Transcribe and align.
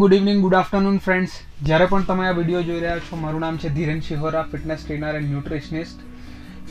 Good 0.00 0.12
evening 0.14 0.40
good 0.42 0.54
afternoon 0.56 0.98
friends 1.04 1.32
જ્યારે 1.68 1.86
પણ 1.92 2.04
તમે 2.08 2.26
આ 2.26 2.34
વીડિયો 2.36 2.60
જોઈ 2.66 2.82
રહ્યા 2.82 3.04
છો, 3.06 3.16
મારું 3.22 3.42
નામ 3.44 3.56
છે 3.62 3.70
Dhiren 3.76 4.02
Shihora 4.08 4.42
fitness 4.52 4.84
trainer 4.84 5.16
and 5.20 5.30
nutritionist 5.30 6.04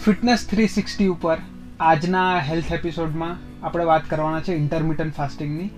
fitness 0.04 0.46
three 0.52 0.68
sixty 0.76 1.07
ઉપર 1.15 1.36
આજના 1.90 2.29
હેલ્થ 2.50 2.71
એપિસોડમાં 2.78 3.36
આપણે 3.66 3.88
વાત 3.92 4.08
કરવાના 4.13 4.46
છે 4.48 4.55
ઇન્ટરમિટન્ટ 4.62 5.18
ફાસ્ટિંગની 5.20 5.70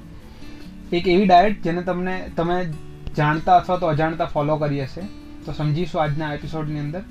એક 1.00 1.10
એવી 1.16 1.26
ડાયટ 1.26 1.66
જેને 1.68 1.82
તમને, 1.90 2.16
તમે 2.38 2.60
જાણતા 3.18 3.58
અથવા 3.64 3.80
તો 3.84 3.92
અજાણતા 3.96 4.30
ફોલો 4.36 4.60
કરી 4.64 4.86
હશે. 4.86 5.10
તો 5.46 5.58
સમજીશું 5.60 6.04
આજના 6.04 6.32
એપિસોડની 6.38 6.86
અંદર. 6.86 7.04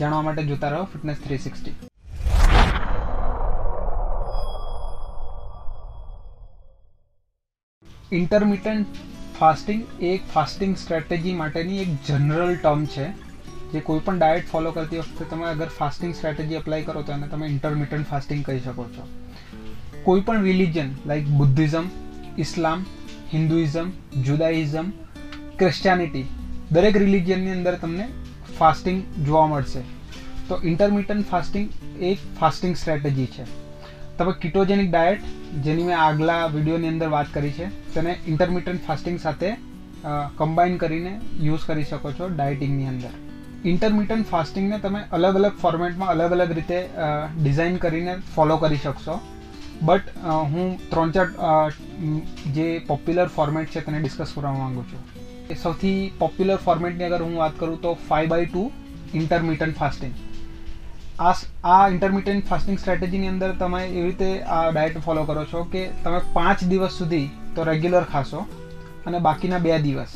જાણવા 0.00 0.24
માટે 0.26 0.50
જોતા 0.50 0.74
રહો 0.74 0.84
fitness 0.92 1.24
three 1.28 1.38
sixty 1.38 1.74
intermittent 8.20 9.08
fasting 9.42 9.80
એ 10.00 10.10
એક 10.14 10.26
ફાસ્ટિંગ 10.34 10.74
સ્ટ્રેટેજી 10.76 11.32
માટેની 11.34 11.78
એક 11.84 11.88
જનરલ 12.08 12.52
ટર્મ 12.56 12.82
છે, 12.86 13.06
જે 13.72 13.80
કોઈ 13.80 13.98
પણ 13.98 14.18
ડાયટ 14.18 14.44
ફોલો 14.44 14.70
કરતી 14.70 14.98
વખતે 14.98 15.24
તમે 15.24 15.46
અગર 15.46 15.66
ફાસ્ટિંગ 15.78 16.12
સ્ટ્રેટેજી 16.14 16.54
અપ્લાય 16.54 16.82
કરો 16.82 17.02
તો 17.02 17.12
એને 17.12 17.26
તમે 17.26 17.46
ઇન્ટરમિટન્ટ 17.46 18.06
ફાસ્ટિંગ 18.06 18.44
કહી 18.44 18.60
શકો 18.60 18.84
છો. 18.84 19.06
કોઈ 20.04 20.20
પણ 20.20 20.42
religion 20.42 20.92
like 21.06 21.24
Buddhism 21.24 21.88
Islam 22.38 22.84
Hinduism 23.32 23.90
Judaism 24.28 24.92
Christianity 25.58 26.26
દરેક 26.72 26.96
રિલિજનની 26.96 27.50
અંદર 27.50 27.74
તમને 27.74 28.06
ફાસ્ટિંગ 28.58 29.02
જોવા 29.26 29.46
મળશે. 29.46 29.82
તો 30.48 30.60
ઇન્ટરમિટન્ટ 30.62 31.26
ફાસ્ટિંગ 31.26 31.68
એક 32.00 32.18
ફાસ્ટિંગ 32.40 32.76
સ્ટ્રેટેજી 32.76 33.26
છે. 33.26 33.61
તમે 34.22 34.32
કિટોજેનિક 34.42 34.88
ડાયટ 34.90 35.22
જેની 35.66 35.84
મેં 35.86 35.96
આગલા 36.00 36.42
વિડીયોની 36.54 36.90
અંદર 36.92 37.08
વાત 37.14 37.28
કરી 37.36 37.52
છે, 37.56 37.66
તેને 37.94 38.12
ઇન્ટરમિટન્ટ 38.32 38.82
ફાસ્ટિંગ 38.86 39.16
સાથે 39.24 39.48
કમ્બાઈન 40.38 40.76
કરીને 40.82 41.12
યુઝ 41.46 41.64
કરી 41.68 41.86
શકો 41.90 42.12
છો 42.18 42.28
ડાયટિંગની 42.36 42.88
અંદર. 42.92 43.12
ઇન્ટરમિટન્ટ 43.72 44.30
ફાસ્ટિંગને 44.32 44.78
તમે 44.84 45.00
અલગ 45.18 45.38
અલગ 45.40 45.54
ફોર્મેટમાં 45.62 46.12
અલગ 46.14 46.36
અલગ 46.36 46.54
રીતે 46.58 46.78
ડિઝાઇન 47.42 47.76
કરીને 47.84 48.12
ફોલો 48.34 48.56
કરી 48.64 48.82
શકશો. 48.84 49.16
બટ 49.88 50.06
હું 50.52 50.66
ત્રણ 50.90 51.10
ચાર 51.16 51.28
જે 52.56 52.68
પોપ્યુલર 52.90 53.28
ફોર્મેટ 53.36 53.72
છે 53.74 53.86
તેને 53.86 54.00
ડિસ્કસ 54.00 54.34
કરવા 54.36 54.56
માગું 54.60 54.84
છું. 54.90 55.00
સૌથી 55.64 55.98
પોપ્યુલર 56.22 56.60
ફોર્મેટની 56.66 57.08
અગર 57.10 57.22
હું 57.26 57.34
વાત 57.44 57.56
કરું 57.62 57.78
તો 57.86 57.96
five 58.10 58.30
by 58.34 58.52
two 58.52 58.62
intermittent 59.20 59.80
fasting 59.80 60.14
આ 61.22 61.32
આ 61.72 61.82
ઇન્ટરમિટન્ટ 61.94 62.46
ફાસ્ટિંગ 62.50 62.78
સ્ટ્રેટેજીની 62.82 63.30
અંદર 63.32 63.50
તમે 63.60 63.80
એવી 63.86 64.04
રીતે 64.06 64.28
આ 64.54 64.60
ડાયટ 64.70 64.96
ફોલો 65.06 65.22
કરો 65.28 65.42
છો 65.50 65.60
કે 65.72 65.82
તમે 66.04 66.20
પાંચ 66.36 66.62
દિવસ 66.70 66.94
સુધી 67.00 67.26
તો 67.56 67.66
રેગ્યુલર 67.70 68.04
ખાશો 68.12 68.40
અને 69.06 69.18
બાકીના 69.26 69.60
બે 69.66 69.76
દિવસ, 69.86 70.12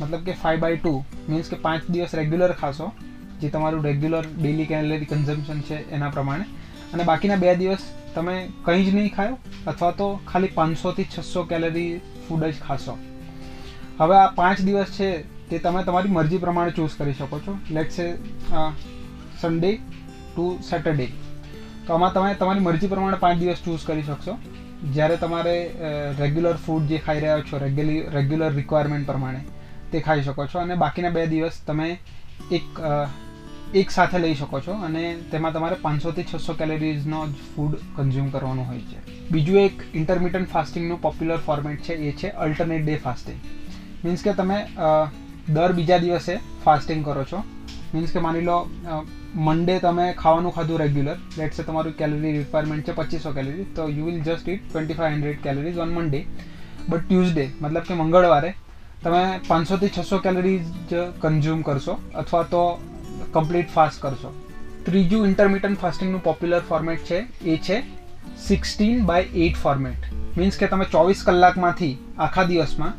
મતલબ 0.00 0.22
કે 0.26 0.34
ફાઇવ 0.42 0.58
બાય 0.64 0.80
ટુ 0.80 0.92
મીન્સ 1.28 1.48
કે 1.52 1.58
પાંચ 1.66 1.88
દિવસ 1.94 2.12
રેગ્યુલર 2.20 2.52
ખાશો, 2.62 2.88
જે 3.40 3.50
તમારું 3.54 3.86
રેગ્યુલર 3.88 4.24
ડેલી 4.40 4.68
કેલરી 4.72 5.08
કન્ઝમ્પશન 5.12 5.62
છે 5.68 5.78
એના 5.98 6.10
પ્રમાણે. 6.16 6.46
અને 6.92 7.02
બાકીના 7.10 7.40
બે 7.44 7.54
દિવસ 7.62 7.86
તમે 8.16 8.36
કંઈ 8.66 8.84
જ 8.86 8.94
નહીં 8.98 9.10
ખાયો 9.16 9.36
અથવા 9.72 9.92
તો 10.00 10.08
ખાલી 10.32 10.52
પાંચસોથી 10.58 11.08
છસો 11.14 11.46
કેલરી 11.52 11.88
ફૂડ 12.26 12.44
જ 12.50 12.58
ખાશો. 12.66 12.98
હવે 14.00 14.16
આ 14.22 14.28
પાંચ 14.40 14.66
દિવસ 14.68 14.92
છે 14.98 15.10
તે 15.48 15.62
તમે 15.68 15.86
તમારી 15.88 16.14
મરજી 16.18 16.42
પ્રમાણે 16.44 16.76
ચૂઝ 16.78 16.98
કરી 17.00 17.16
શકો 17.20 17.42
છો. 17.46 17.58
લેટ 17.78 17.90
સે 17.98 18.06
સન્ડે 19.40 19.72
ટુ 20.32 20.48
સેટરડે 20.68 21.06
તો 21.86 21.94
આમાં 21.94 22.12
તમે 22.16 22.34
તમારી 22.40 22.66
મરજી 22.66 22.92
પ્રમાણે 22.92 23.18
પાંચ 23.24 23.40
દિવસ 23.42 23.64
ચૂઝ 23.64 23.86
કરી 23.88 24.04
શકશો. 24.08 24.34
જ્યારે 24.94 25.16
તમારે 25.22 25.56
રેગ્યુલર 26.20 26.56
ફૂડ 26.66 26.86
જે 26.92 26.98
ખાઈ 27.06 27.20
રહ્યા 27.24 27.48
છો 27.48 27.58
રેગ્યુલર 27.64 28.14
રેગ્યુલર 28.18 28.52
રિક્વાયરમેન્ટ 28.60 29.06
પ્રમાણે 29.10 29.42
તે 29.92 30.00
ખાઈ 30.06 30.24
શકો 30.28 30.46
છો. 30.46 30.58
અને 30.64 30.74
બાકીના 30.84 31.14
બે 31.16 31.26
દિવસ 31.34 31.58
તમે 31.68 31.88
એક 32.58 32.80
એક 33.80 33.92
સાથે 33.94 34.18
લઈ 34.22 34.34
શકો 34.38 34.58
છો 34.64 34.72
અને 34.86 35.02
તેમાં 35.32 35.54
તમારે 35.56 35.76
પાંચસોથી 35.84 36.24
છસો 36.30 36.54
કેલરીઝનો 36.60 37.20
જ 37.28 37.46
ફૂડ 37.52 37.76
કન્ઝ્યુમ 37.96 38.28
કરવાનું 38.34 38.66
હોય 38.70 38.82
છે. 38.90 38.98
બીજું 39.30 39.58
એક 39.62 39.84
ઇન્ટરમિટન્ટ 40.00 40.50
ફાસ્ટિંગનું 40.54 41.00
પોપ્યુલર 41.06 41.40
ફોર્મેટ 41.46 41.80
છે, 41.86 41.94
એ 42.08 42.12
છે 42.18 42.28
અલ્ટરનેટ 42.46 42.84
ડે 42.86 42.96
ફાસ્ટિંગ 43.06 43.40
મીન્સ 44.04 44.22
કે 44.26 44.34
તમે 44.40 44.58
દર 45.48 45.72
બીજા 45.78 46.00
દિવસે 46.04 46.34
ફાસ્ટિંગ 46.64 47.04
કરો 47.08 47.24
છો. 47.24 47.38
મીન્સ 47.94 48.12
કે 48.12 48.20
માની 48.26 48.46
લો 48.50 48.58
મંડે 49.34 49.74
તમે 49.80 50.06
ખાવાનું 50.14 50.52
ખાધું 50.54 50.80
રેગ્યુલર 50.80 51.18
લેટ 51.36 51.54
સે 51.58 51.62
તમારું 51.68 51.92
કેલરી 52.00 52.32
રિક્વાયરમેન્ટ 52.34 52.88
છે 52.88 52.94
પચીસો 52.98 53.30
કેલરી 53.36 53.64
તો 53.76 53.86
you 53.88 54.04
will 54.08 54.18
just 54.26 54.48
eat 54.54 54.64
twenty 54.64 54.96
five 54.98 55.14
hundred 55.14 55.38
calories 55.46 55.78
on 55.84 55.94
Monday 55.94 56.20
but 56.88 57.04
Tuesday 57.04 57.44
મતલબ 57.62 57.86
કે 57.86 57.96
મંગળવારે, 58.00 58.50
તમે 59.04 59.22
પાંચસોથી 59.48 59.90
છસો 59.96 60.18
કેલરીઝ 60.26 60.66
જ 60.90 61.04
કન્ઝ્યુમ 61.22 61.62
કરશો 61.68 61.94
અથવા 62.14 62.42
તો 62.52 62.62
કમ્પ્લીટ 63.36 63.72
ફાસ્ટ 63.76 64.02
કરશો. 64.02 64.34
ત્રીજું 64.86 65.24
ઇન્ટરમિટન્ટ 65.30 65.80
ફાસ્ટિંગનું 65.80 66.24
પોપ્યુલર 66.28 66.62
ફોર્મેટ 66.70 67.08
છે, 67.08 67.24
એ 67.44 67.56
છે 67.58 67.82
sixteen 68.38 69.06
by 69.06 69.32
eight 69.46 69.56
format 69.56 70.12
means 70.36 70.60
કે 70.60 70.66
તમે 70.66 70.90
ચોવીસ 70.92 71.24
કલાકમાંથી 71.24 71.94
આખા 72.18 72.44
દિવસમાં 72.44 72.92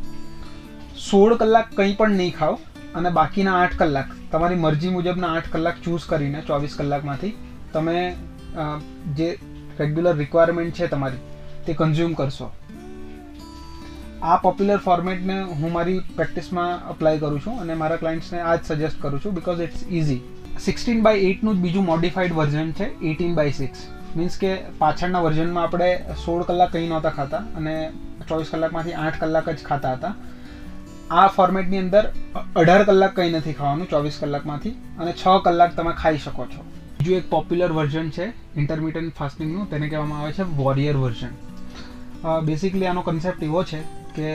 સોળ 1.06 1.38
કલાક 1.38 1.72
કંઈ 1.78 1.96
પણ 2.02 2.20
નહીં 2.22 2.36
ખાઓ 2.40 2.60
અને 2.96 3.10
બાકીના 3.20 3.56
આઠ 3.62 3.78
કલાક 3.82 4.10
તમારી 4.34 4.60
મરજી 4.62 4.92
મુજબના 4.96 5.32
આઠ 5.36 5.50
કલાક 5.54 5.78
ચૂઝ 5.86 6.06
કરીને, 6.12 6.40
ચોવીસ 6.50 6.76
કલાકમાંથી 6.80 7.34
તમે 7.74 7.98
જે 9.18 9.30
રેગ્યુલર 9.80 10.16
રિક્વાયરમેન્ટ 10.18 10.76
છે 10.80 10.92
તમારી, 10.94 11.24
તે 11.66 11.76
કન્ઝ્યુમ 11.80 12.14
કરશો. 12.20 12.48
આ 14.24 14.38
પોપ્યુલર 14.44 14.82
ફોર્મેટને 14.86 15.36
હું 15.60 15.72
મારી 15.74 16.00
પ્રેક્ટિસમાં 16.18 16.86
અપ્લાય 16.92 17.22
કરું 17.24 17.42
છું 17.46 17.56
અને 17.64 17.74
મારા 17.82 18.00
ક્લાયન્ટ્સને 18.02 18.40
આ 18.42 18.56
જ 18.58 18.70
સજેસ્ટ 18.70 19.02
કરું 19.02 19.24
છું 19.24 19.34
because 19.38 19.64
it's 19.66 19.82
easy 20.00 20.22
sixteen 20.66 21.02
by 21.08 21.26
એટનું 21.30 21.58
જ 21.58 21.64
બીજું 21.66 21.86
મોડિફાઈડ 21.90 22.36
વર્ઝન 22.38 22.70
છે 22.78 22.88
એટીન 23.10 23.34
બાય 23.40 23.56
સિક્સ 23.58 23.82
મીન્સ 24.18 24.38
કે 24.44 24.52
પાછળના 24.80 25.24
વર્ઝનમાં 25.26 25.66
આપણે 25.66 25.90
સોળ 26.24 26.46
કલાક 26.50 26.72
કંઈ 26.76 26.90
નહોતા 26.92 27.14
ખાતા 27.18 27.42
અને 27.62 27.74
ચોવીસ 28.30 28.54
કલાકમાંથી 28.54 28.96
આઠ 29.04 29.20
કલાક 29.24 29.50
જ 29.50 29.68
ખાતા 29.70 29.94
હતા. 29.98 30.14
આ 31.14 31.24
ફોર્મેટની 31.36 31.80
અંદર 31.84 32.04
અઢાર 32.60 32.84
કલાક 32.90 33.12
કંઈ 33.18 33.34
નથી 33.40 33.56
ખાવાનું, 33.58 33.88
ચોવીસ 33.94 34.16
કલાકમાંથી 34.22 34.76
અને 35.02 35.12
છ 35.22 35.26
કલાક 35.46 35.76
તમે 35.78 35.92
ખાઈ 36.02 36.22
શકો 36.24 36.46
છો. 36.54 36.62
બીજું 37.00 37.18
એક 37.20 37.28
પોપ્યુલર 37.34 37.72
વર્ઝન 37.78 38.08
છે 38.16 38.26
ઇન્ટરમીડિયન્ટ 38.62 39.14
ફાસ્ટિંગનું 39.20 39.68
તેને 39.74 39.86
કહેવામાં 39.92 40.22
આવે 40.22 40.32
છે 40.38 40.48
વોરિયર 40.62 40.96
વર્ઝન 41.04 41.34
બેસિકલી 42.50 42.90
આનો 42.92 43.04
કન્સેપ્ટ 43.10 43.46
એવો 43.50 43.62
છે 43.72 43.80
કે 44.18 44.32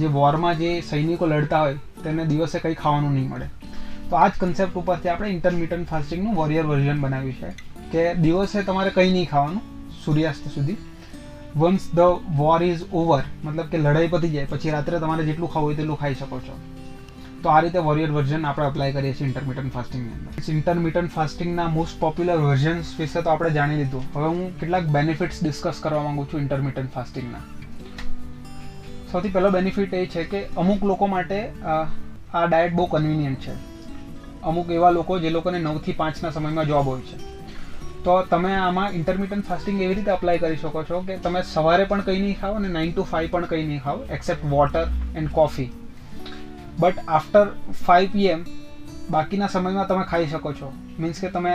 જે 0.00 0.08
વોરમાં 0.18 0.58
જે 0.62 0.70
સૈનિકો 0.90 1.30
લડતા 1.32 1.62
હોય, 1.64 1.78
તેને 2.04 2.22
દિવસે 2.32 2.58
કંઈ 2.64 2.78
ખાવાનું 2.82 3.14
નહીં 3.16 3.30
મળે. 3.32 3.48
તો 4.10 4.16
આ 4.16 4.28
જ 4.30 4.34
કન્સેપ્ટ 4.42 4.78
ઉપરથી 4.82 5.12
આપણે 5.14 5.32
ઇન્ટરમીડિયન્ટ 5.36 5.90
ફાસ્ટિંગનું 5.92 6.38
વોરિયર 6.40 6.64
વર્ઝન 6.72 6.98
બનાવ્યું 7.04 7.38
છે 7.40 7.50
કે 7.92 8.02
દિવસે 8.24 8.58
તમારે 8.68 8.90
કંઈ 8.96 9.12
નહીં 9.16 9.28
ખાવાનું, 9.32 9.62
સૂર્યાસ્ત 10.04 10.44
સુધી. 10.56 10.78
Once 11.56 11.84
the 11.98 12.32
war 12.38 12.62
is 12.62 12.82
over 12.92 13.22
મતલબ 13.44 13.68
કે 13.70 13.78
લડાઈ 13.78 14.08
પતી 14.08 14.32
જાય, 14.34 14.46
પછી 14.46 14.74
રાત્રે 14.74 15.00
તમારે 15.04 15.24
જેટલું 15.28 15.50
ખાવું 15.52 15.68
હોય 15.68 15.76
તેટલું 15.78 15.98
ખાઈ 16.02 16.18
શકો 16.20 16.40
છો. 16.48 16.56
તો 17.42 17.50
આ 17.50 17.60
રીતે 17.64 17.78
વોરિયર 17.86 18.10
વર્ઝન 18.16 18.44
આપણે 18.46 18.66
અપ્લાય 18.66 18.92
કરીએ 18.92 19.12
છીએ 19.18 19.26
ઇન્ટરમિટન્ટ 19.28 19.72
ફાસ્ટિંગની 19.76 20.14
અંદર. 20.16 20.32
ઇન્ટરમિટન્ટ 20.54 21.12
ફાસ્ટિંગના 21.16 21.68
મોસ્ટ 21.76 22.00
પોપ્યુલર 22.00 22.38
વર્ઝન્સ 22.44 22.90
વિશે 23.00 23.22
તો 23.22 23.30
આપણે 23.30 23.50
જાણી 23.56 23.78
લીધું. 23.80 24.04
હવે 24.14 24.26
હું 24.26 24.40
કેટલાક 24.60 24.90
બેનિફિટ્સ 24.96 25.38
ડિસ્કસ 25.44 25.80
કરવા 25.84 26.02
માંગુ 26.08 26.24
છું 26.32 26.40
ઇન્ટરમિટન્ટ 26.44 26.92
ફાસ્ટિંગના 26.98 27.44
સૌથી 29.12 29.32
પહેલો 29.34 29.50
બેનિફિટ 29.56 29.92
એ 29.94 30.04
છે 30.14 30.24
કે 30.32 30.40
અમુક 30.62 30.82
લોકો 30.90 31.06
માટે 31.14 31.38
આ 31.70 32.44
ડાયટ 32.46 32.74
બહુ 32.78 32.86
કન્વિનિયન્ટ 32.94 33.40
છે. 33.46 33.54
અમુક 34.44 34.70
એવા 34.78 34.90
લોકો 34.90 35.18
જે 35.18 35.30
લોકોને 35.30 35.58
નવથી 35.58 35.98
પાંચના 36.00 36.30
સમયમાં 36.30 36.66
જોબ 36.72 36.86
હોય 36.92 37.04
છે. 37.10 37.16
તો 38.04 38.14
તમે 38.30 38.52
આમાં 38.56 38.94
ઇન્ટરમિટન્ટ 38.98 39.46
ફાસ્ટિંગ 39.48 39.78
એવી 39.84 39.96
રીતે 39.98 40.10
અપ્લાય 40.14 40.42
કરી 40.42 40.58
શકો 40.62 40.82
છો 40.90 40.98
કે 41.06 41.14
તમે 41.24 41.40
સવારે 41.52 41.86
પણ 41.90 42.04
કંઈ 42.08 42.20
નહીં 42.24 42.36
ખાઓ 42.42 42.58
અને 42.60 42.68
નાઇન 42.76 42.92
ટુ 42.92 43.04
ફાઈવ 43.12 43.30
પણ 43.32 43.48
કંઈ 43.52 43.66
નહીં 43.70 43.82
ખાઓ 43.86 44.04
except 44.16 44.44
water 44.52 44.84
and 45.14 45.32
coffee 45.38 45.68
but 46.82 47.04
after 47.16 47.46
five 47.86 48.12
PM 48.12 48.44
બાકીના 49.14 49.48
સમયમાં 49.54 49.88
તમે 49.90 50.04
ખાઈ 50.12 50.28
શકો 50.34 50.52
છો. 50.60 50.68
મીન્સ 50.98 51.20
કે 51.24 51.32
તમે 51.36 51.54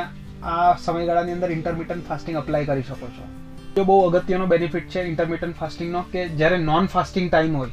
આ 0.54 0.76
સમયગાળાની 0.88 1.36
અંદર 1.38 1.52
ઇન્ટરમિટન્ટ 1.58 2.06
ફાસ્ટિંગ 2.10 2.40
અપ્લાય 2.42 2.70
કરી 2.72 2.86
શકો 2.90 3.10
છો. 3.18 3.30
જો 3.76 3.86
બહુ 3.90 3.96
અગત્યનો 4.10 4.48
બેનિફિટ 4.54 4.90
છે 4.96 5.06
ઇન્ટરમિટન્ટ 5.12 5.58
ફાસ્ટિંગનો 5.62 6.04
કે 6.12 6.26
જ્યારે 6.42 6.60
નોન 6.66 6.92
ફાસ્ટિંગ 6.96 7.30
ટાઈમ 7.30 7.56
હોય 7.62 7.72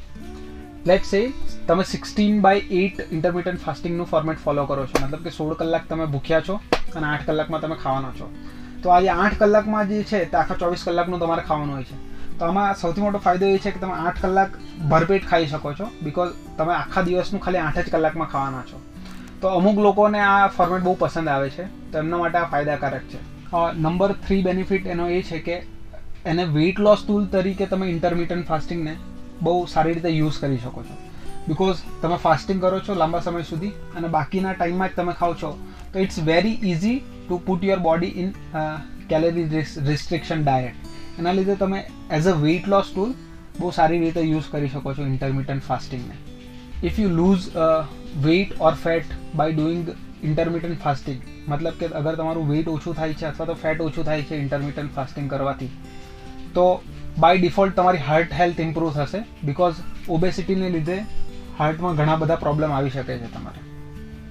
લેટ 0.91 1.11
સે 1.11 1.23
તમે 1.69 1.85
સિક્સટીન 1.95 2.39
બાય 2.47 2.63
એટ 2.83 3.03
ઇન્ટરમિટન્ટ 3.17 3.65
ફાસ્ટિંગનું 3.67 4.11
ફોર્મેટ 4.13 4.41
ફોલો 4.47 4.67
કરો 4.71 4.87
છો. 4.87 4.97
મતલબ 5.03 5.27
કે 5.27 5.35
સોળ 5.39 5.53
કલાક 5.61 5.91
તમે 5.91 6.07
ભૂખ્યા 6.15 6.47
છો 6.49 6.61
અને 6.97 7.07
આઠ 7.11 7.27
કલાકમાં 7.29 7.63
તમે 7.67 7.77
ખાવાના 7.85 8.15
છો. 8.21 8.31
તો 8.83 8.93
આ 8.97 9.01
આઠ 9.15 9.37
કલાકમાં 9.41 9.91
જે 9.91 10.05
છે 10.11 10.21
તે 10.27 10.37
આખા 10.43 10.61
ચોવીસ 10.63 10.85
કલાકનું 10.87 11.21
તમારે 11.23 11.43
ખાવાનું 11.49 11.75
હોય 11.77 11.89
છે. 11.91 11.97
તો 12.39 12.47
આમાં 12.47 12.77
સૌથી 12.83 13.05
મોટો 13.07 13.19
ફાયદો 13.25 13.51
એ 13.55 13.59
છે 13.65 13.71
કે 13.73 13.81
તમે 13.81 13.97
આઠ 14.03 14.23
કલાક 14.23 14.55
ભરપેટ 14.93 15.27
ખાઈ 15.31 15.51
શકો 15.51 15.75
છો 15.81 15.89
બિકોઝ 16.05 16.31
તમે 16.59 16.73
આખા 16.77 17.03
દિવસનું 17.09 17.43
ખાલી 17.47 17.65
આઠ 17.65 17.83
જ 17.83 17.91
કલાકમાં 17.97 18.31
ખાવાના 18.35 18.65
છો. 18.71 18.79
તો 19.43 19.53
અમુક 19.59 19.83
લોકોને 19.87 20.21
આ 20.21 20.49
ફોર્મેટ 20.57 20.83
બહુ 20.87 20.95
પસંદ 21.03 21.29
આવે 21.35 21.51
છે, 21.51 21.65
તો 21.93 21.99
એમના 21.99 22.23
માટે 22.23 22.39
આ 22.41 22.49
ફાયદાકારક 22.55 23.05
છે. 23.13 23.21
નંબર 23.85 24.11
થ્રી 24.25 24.43
બેનિફિટ 24.49 24.91
એનો 24.95 25.07
એ 25.19 25.21
છે 25.29 25.39
કે 25.47 25.57
એને 26.33 26.45
વેઇટ 26.57 26.83
લોસ 26.87 27.05
ટૂલ 27.05 27.25
તરીકે 27.35 27.67
તમે 27.71 27.87
ઇન્ટરમિટન્ટ 27.93 28.51
ફાસ્ટિંગને 28.51 28.95
બહુ 29.45 29.55
સારી 29.75 29.95
રીતે 29.97 30.11
યુઝ 30.17 30.41
કરી 30.43 30.61
શકો 30.65 30.83
છો. 30.89 30.97
બિકોઝ 31.49 31.79
તમે 32.03 32.19
ફાસ્ટિંગ 32.25 32.61
કરો 32.65 32.81
છો 32.87 32.95
લાંબા 33.03 33.23
સમય 33.27 33.47
સુધી 33.53 33.73
અને 33.97 34.09
બાકીના 34.17 34.55
ટાઈમમાં 34.55 34.91
જ 34.91 34.97
તમે 34.99 35.15
ખાઓ 35.21 35.35
છો, 35.43 35.51
તો 35.93 35.99
it's 36.05 36.19
very 36.29 36.59
easy 36.73 36.99
to 37.31 37.41
put 37.49 37.67
your 37.71 37.81
body 37.89 38.13
in 38.25 38.31
calorie 39.15 39.65
restriction 39.89 40.47
diet 40.47 41.19
એના 41.23 41.37
લીધે 41.39 41.59
તમે 41.65 41.81
as 42.19 42.31
a 42.35 42.37
weight 42.45 42.71
loss 42.75 42.93
tool 42.93 43.17
બહુ 43.61 43.73
સારી 43.79 44.03
રીતે 44.05 44.21
યુઝ 44.25 44.53
કરી 44.53 44.71
શકો 44.75 44.95
છો 44.99 45.09
intermittent 45.15 45.67
ફાસ્ટિંગને 45.71 46.17
if 46.91 47.03
you 47.05 47.11
lose 47.17 47.51
weight 48.29 48.55
or 48.69 48.73
fat 48.85 49.19
by 49.41 49.57
doing 49.59 49.91
intermittent 50.29 50.81
fasting 50.85 51.21
મતલબ 51.49 51.77
કે 51.81 51.89
અગર 52.01 52.15
તમારું 52.17 52.49
વેઇટ 52.53 52.69
ઓછું 52.75 52.97
થાય 52.99 53.19
છે 53.21 53.27
અથવા 53.29 53.49
તો 53.51 53.57
ફેટ 53.63 53.83
ઓછું 53.87 54.09
થાય 54.09 54.27
છે 54.29 54.41
ઇન્ટરમિટન્ટ 54.45 54.93
ફાસ્ટિંગ 54.97 55.31
કરવાથી, 55.33 55.71
તો 56.57 56.67
બાય 57.25 57.43
ડિફોલ્ટ 57.43 57.75
તમારી 57.79 58.05
હાર્ટ 58.09 58.37
હેલ્થ 58.41 58.61
ઇમ્પ્રૂવ 58.67 59.01
થશે 59.01 59.25
બિકોઝ 59.49 59.83
ઓબેસિટીને 60.17 60.69
લીધે 60.77 60.99
હાર્ટમાં 61.61 62.01
ઘણા 62.01 62.21
બધા 62.23 62.41
પ્રોબ્લેમ 62.45 62.79
આવી 62.79 62.95
શકે 62.97 63.13
છે 63.13 63.31
તમારે. 63.35 63.61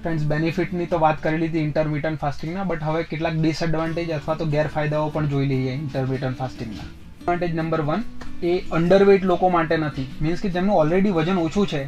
ફ્રેન્ડ્સ 0.02 0.22
બેનિફિટની 0.24 0.86
તો 0.86 0.98
વાત 0.98 1.18
કરી 1.24 1.38
લીધી 1.40 1.62
ઇન્ટરમિટન્ટ 1.66 2.20
ફાસ્ટિંગના 2.20 2.64
બટ 2.68 2.84
હવે 2.88 3.00
કેટલાક 3.08 3.34
ડિસએડવાન્ટેજ 3.34 4.12
અથવા 4.16 4.36
તો 4.40 4.44
ગેરફાયદાઓ 4.54 5.08
પણ 5.14 5.26
જોઈ 5.32 5.48
લઈએ 5.50 5.72
ઇન્ટરમિટન્ટ 5.80 6.38
ફાસ્ટિંગના 6.38 6.86
એડવાન્ટેજ 7.20 7.52
નંબર 7.58 7.82
વન 7.88 8.02
એ 8.42 8.52
અંડરવેટ 8.70 9.24
લોકો 9.30 9.50
માટે 9.56 9.76
નથી. 9.76 10.06
મીન્સ 10.22 10.40
કે 10.40 10.48
જેમનું 10.54 10.76
ઓલરેડી 10.82 11.12
વજન 11.18 11.40
ઓછું 11.44 11.66
છે 11.66 11.82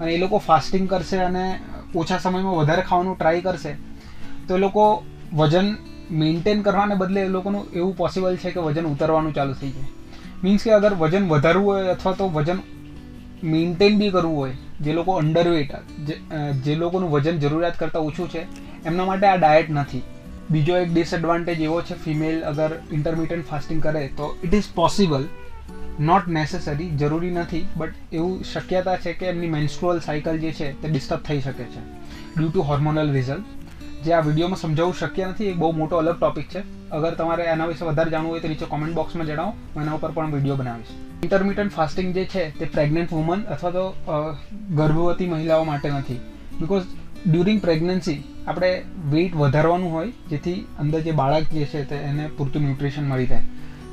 અને 0.00 0.10
એ 0.14 0.18
લોકો 0.18 0.38
ફાસ્ટિંગ 0.38 0.86
કરશે 0.88 1.18
અને 1.28 1.44
ઓછા 1.94 2.18
સમયમાં 2.18 2.58
વધારે 2.60 2.82
ખાવાનું 2.82 3.16
ટ્રાય 3.16 3.44
કરશે, 3.46 3.72
તો 4.46 4.54
એ 4.54 4.62
લોકો 4.64 4.84
વજન 5.32 5.68
મેન્ટેન 6.22 6.60
કરવાને 6.66 6.94
બદલે 6.94 7.20
એ 7.24 7.32
લોકોનું 7.36 7.64
એવું 7.72 7.94
પોસિબલ 8.02 8.36
છે 8.36 8.50
કે 8.50 8.60
વજન 8.60 8.90
ઉતરવાનું 8.92 9.32
ચાલુ 9.32 9.56
થઈ 9.60 9.72
જાય. 9.76 9.90
મીન્સ 10.42 10.62
કે 10.62 10.76
અગર 10.78 10.92
વજન 11.02 11.32
વધારવું 11.32 11.72
હોય 11.72 11.96
અથવા 11.96 12.14
તો 12.20 12.28
વજન 12.28 12.60
મેન્ટેન 13.54 13.98
બી 13.98 14.10
કરવું 14.10 14.36
હોય 14.36 14.54
જે 14.80 14.92
લોકો 14.98 15.12
અંડરવેટ 15.20 15.72
જે 16.64 16.74
લોકોનું 16.82 17.14
વજન 17.14 17.38
જરૂરિયાત 17.44 17.78
કરતાં 17.80 18.08
ઓછું 18.08 18.28
છે, 18.34 18.42
એમના 18.84 19.06
માટે 19.10 19.26
આ 19.28 19.38
ડાયટ 19.38 19.70
નથી. 19.70 20.02
બીજો 20.50 20.74
એક 20.82 20.90
ડિસએડવાન્ટેજ 20.92 21.60
એવો 21.66 21.78
છે 21.88 21.94
ફિમેલ 22.04 22.36
અગર 22.50 22.70
ઇન્ટરમીડિયન્ટ 22.92 23.48
ફાસ્ટિંગ 23.50 23.80
કરે, 23.86 24.04
તો 24.18 24.26
it 24.44 24.54
is 24.54 24.70
possible 24.80 25.24
not 26.08 26.26
necessary 26.36 26.90
જરૂરી 27.00 27.34
નથી 27.34 27.64
બટ 27.80 28.16
એવું 28.18 28.38
શક્યતા 28.52 28.96
છે 29.02 29.12
કે 29.18 29.28
એમની 29.32 29.50
મેન્સ્ટ્રુઅલ 29.56 30.00
સાયકલ 30.06 30.40
જે 30.44 30.50
છે, 30.58 30.68
તે 30.80 30.88
ડિસ્ટર્બ 30.88 31.22
થઈ 31.28 31.40
શકે 31.40 31.64
છે 31.74 31.82
ડ્યુ 32.36 32.48
ટુ 32.48 32.66
હોર્મોનલ 32.70 33.12
રિઝલ્ટ 33.16 33.46
જે 34.04 34.12
આ 34.14 34.22
વિડીયોમાં 34.26 34.60
સમજાવવું 34.62 34.96
શક્ય 35.00 35.28
નથી, 35.30 35.50
એ 35.52 35.54
બહુ 35.60 35.72
મોટો 35.72 36.02
અલગ 36.02 36.16
ટોપિક 36.18 36.48
છે. 36.54 36.62
અગર 36.90 37.12
તમારે 37.20 37.44
એના 37.52 37.68
વિશે 37.70 37.84
વધારે 37.88 38.10
જાણવું 38.10 38.32
હોય 38.32 38.42
તો 38.42 38.48
નીચે 38.48 38.66
કોમેન્ટ 38.72 38.94
બોક્સમાં 38.98 39.26
જણાવો, 39.28 39.52
હું 39.74 39.82
એના 39.82 39.96
ઉપર 39.98 40.10
પણ 40.16 40.34
વીડિયો 40.34 40.56
બનાવીશ. 40.60 40.92
ઇન્ટરમિટન્ટ 41.24 41.74
ફાસ્ટિંગ 41.76 42.10
જે 42.16 42.24
છે 42.32 42.44
તે 42.58 42.66
પ્રેગ્નન્ટ 42.74 43.16
વુમન 43.16 43.42
અથવા 43.54 43.74
તો 43.76 43.84
ગર્ભવતી 44.78 45.28
મહિલાઓ 45.32 45.64
માટે 45.70 45.88
નથી. 45.90 46.20
બિકોઝ 46.60 46.86
ડ્યુરિંગ 47.26 47.60
પ્રેગ્નન્સી 47.60 48.18
આપણે 48.46 48.70
વેઇટ 49.12 49.34
વધારવાનું 49.42 49.92
હોય, 49.92 50.10
જેથી 50.30 50.58
અંદર 50.80 51.00
જે 51.00 51.12
બાળક 51.20 51.46
જે 51.56 51.66
છે 51.72 51.84
તે 51.90 52.00
એને 52.08 52.24
પૂરતું 52.38 52.62
ન્યુટ્રિશન 52.62 53.06
મળી 53.10 53.26
જાય 53.26 53.44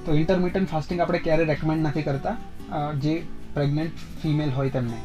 તો 0.05 0.15
ઇન્ટરમિટન્ટ 0.21 0.71
ફાસ્ટિંગ 0.71 0.99
આપણે 1.01 1.19
ક્યારે 1.25 1.43
રેકમેન્ડ 1.43 1.87
નથી 1.87 2.05
કરતા 2.07 2.35
જે 3.03 3.13
પ્રેગ્નન્ટ 3.55 4.03
ફિમેલ 4.21 4.51
હોય 4.57 4.73
તેમને. 4.75 4.99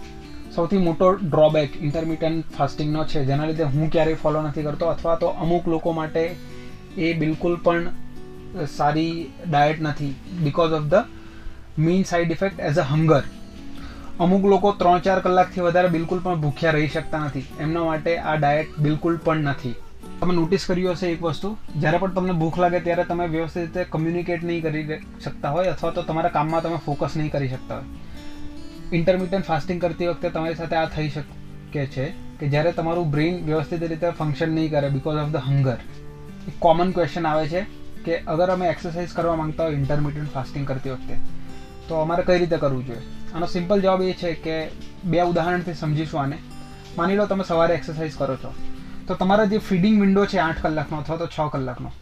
સૌથી 0.54 0.78
મોટો 0.78 1.06
ડ્રોબેક 1.22 1.70
ઇન્ટરમિટન્ટ 1.82 2.52
ફાસ્ટિંગનો 2.58 3.04
છે, 3.04 3.24
જેના 3.24 3.46
લીધે 3.46 3.64
હું 3.74 3.90
ક્યારેય 3.90 4.20
ફોલો 4.22 4.42
નથી 4.42 4.66
કરતો, 4.68 4.86
અથવા 4.86 5.16
તો 5.16 5.28
અમુક 5.44 5.64
લોકો 5.68 5.92
માટે 5.92 6.22
એ 6.98 7.12
બિલકુલ 7.14 7.56
પણ 7.64 8.66
સારી 8.76 9.14
ડાયટ 9.50 9.80
નથી 9.80 10.12
because 10.44 10.72
of 10.72 10.86
the 10.92 10.96
main 11.78 12.04
side 12.04 12.30
effect 12.30 12.60
as 12.60 12.78
a 12.78 12.82
hunger 12.82 13.24
અમુક 14.20 14.44
લોકો 14.44 14.72
ત્રણ 14.72 14.98
ચાર 14.98 15.20
કલાકથી 15.20 15.60
વધારે 15.60 15.88
બિલકુલ 15.88 16.18
પણ 16.18 16.40
ભૂખ્યા 16.40 16.70
રહી 16.70 16.88
શકતા 16.88 17.18
નથી. 17.24 17.44
એમના 17.60 17.84
માટે 17.84 18.18
આ 18.18 18.36
ડાયટ 18.36 18.78
બિલકુલ 18.78 19.16
પણ 19.16 19.36
નથી. 19.36 19.74
તમે 20.20 20.34
નોટિસ 20.34 20.64
કર્યું 20.64 20.92
હશે 20.92 21.10
એક 21.12 21.22
વસ્તુ, 21.22 21.56
જ્યારે 21.76 21.98
પણ 21.98 22.10
તમને 22.10 22.32
ભૂખ 22.32 22.58
લાગે 22.58 22.80
ત્યારે 22.80 23.04
તમે 23.04 23.26
વ્યવસ્થિત 23.26 23.62
રીતે 23.62 23.84
કમ્યુનિકેટ 23.84 24.42
નહીં 24.44 24.62
કરી 24.62 24.98
શકતા 25.24 25.50
હોય 25.50 25.68
અથવા 25.68 25.90
તો 25.90 26.02
તમારા 26.02 26.28
કામમાં 26.28 26.62
તમે 26.62 26.80
ફોકસ 26.86 27.16
નહીં 27.16 27.30
કરી 27.30 27.48
શકતા 27.48 27.74
હોય. 27.74 27.84
ઇન્ટરમિટન્ટ 28.92 29.44
ફાસ્ટિંગ 29.44 29.80
કરતી 29.80 30.06
વખતે 30.06 30.28
તમારી 30.28 30.54
સાથે 30.54 30.76
આ 30.76 30.86
થઈ 30.86 31.08
શકે 31.08 31.86
છે 31.86 32.12
કે 32.40 32.48
જ્યારે 32.48 32.72
તમારું 32.72 33.10
બ્રેઇન 33.10 33.40
વ્યવસ્થિત 33.44 33.82
રીતે 33.82 34.10
ફંક્શન 34.10 34.50
નહીં 34.50 34.70
કરે 34.70 34.88
બિકોઝ 34.88 35.16
ઓફ 35.16 35.32
ધ 35.32 35.48
હંગર 35.48 35.78
એક 36.48 36.54
કોમન 36.58 36.90
ક્વેશ્ચન 36.90 37.26
આવે 37.26 37.48
છે 37.48 37.66
કે 38.04 38.22
અગર 38.26 38.50
અમે 38.50 38.68
એક્સરસાઇઝ 38.68 39.12
કરવા 39.12 39.36
માંગતા 39.36 39.64
હોય 39.64 39.74
ઇન્ટરમિટન્ટ 39.74 40.32
ફાસ્ટિંગ 40.32 40.66
કરતી 40.66 40.90
વખતે 40.90 41.16
તો 41.88 41.94
અમારે 41.94 42.22
કઈ 42.22 42.38
રીતે 42.38 42.56
કરવું 42.56 42.86
જોઈએ? 42.86 43.00
આનો 43.34 43.46
સિમ્પલ 43.46 43.80
જવાબ 43.80 44.02
એ 44.02 44.12
છે 44.12 44.34
કે 44.34 44.68
બે 45.04 45.20
ઉદાહરણથી 45.20 45.74
સમજીશું 45.74 46.20
આને. 46.20 46.38
માની 46.98 47.16
લો 47.16 47.26
તમે 47.26 47.44
સવારે 47.44 47.74
એક્સરસાઇઝ 47.74 48.16
કરો 48.16 48.36
છો. 48.36 48.54
તો 49.06 49.14
તમારા 49.14 49.44
જે 49.44 49.58
ફીડિંગ 49.58 50.00
વિન્ડો 50.00 50.26
છે 50.26 50.38
આઠ 50.38 50.62
કલાકનો 50.62 50.98
અથવા 50.98 51.16
તો 51.16 51.26
છ 51.26 51.40
કલાકનો. 51.52 51.92